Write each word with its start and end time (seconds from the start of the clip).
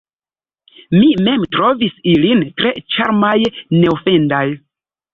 Mi 0.95 1.11
mem 1.27 1.43
trovis 1.57 2.01
ilin 2.15 2.43
tre 2.65 2.75
ĉarmaj, 2.97 3.37
neofendaj. 3.81 4.45